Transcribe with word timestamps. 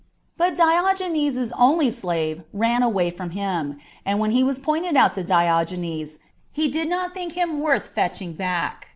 But 0.35 0.55
Diogenes's 0.55 1.51
only 1.51 1.91
slave 1.91 2.41
ran 2.53 2.81
away 2.81 3.11
from 3.11 3.29
him, 3.37 3.77
and 4.03 4.17
when 4.17 4.31
he 4.31 4.43
was 4.43 4.57
pointed 4.57 4.97
out 4.97 5.13
to 5.13 5.23
Diogenes, 5.23 6.17
he 6.51 6.69
did 6.69 6.89
not 6.89 7.13
think 7.13 7.33
him 7.33 7.59
worth 7.59 7.85
fetching 7.89 8.33
back. 8.33 8.87